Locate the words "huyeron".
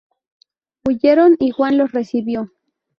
0.83-1.35